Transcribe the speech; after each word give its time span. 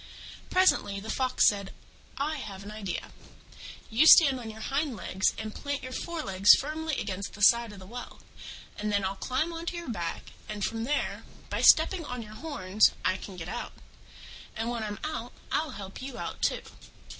Presently 0.49 0.99
the 0.99 1.11
Fox 1.11 1.47
said, 1.47 1.73
"I 2.17 2.37
have 2.37 2.63
an 2.63 2.71
idea. 2.71 3.11
You 3.91 4.07
stand 4.07 4.39
on 4.39 4.49
your 4.49 4.59
hind 4.59 4.95
legs, 4.95 5.35
and 5.37 5.53
plant 5.53 5.83
your 5.83 5.91
forelegs 5.91 6.55
firmly 6.55 6.99
against 6.99 7.33
the 7.35 7.41
side 7.43 7.71
of 7.71 7.77
the 7.77 7.85
well, 7.85 8.19
and 8.79 8.91
then 8.91 9.05
I'll 9.05 9.15
climb 9.15 9.53
on 9.53 9.67
to 9.67 9.77
your 9.77 9.91
back, 9.91 10.31
and, 10.49 10.65
from 10.65 10.85
there, 10.85 11.23
by 11.51 11.61
stepping 11.61 12.03
on 12.03 12.23
your 12.23 12.33
horns, 12.33 12.93
I 13.05 13.15
can 13.15 13.35
get 13.37 13.47
out. 13.47 13.73
And 14.55 14.69
when 14.71 14.83
I'm 14.83 14.97
out, 15.03 15.33
I'll 15.51 15.69
help 15.77 16.01
you 16.01 16.17
out 16.17 16.41
too." 16.41 16.63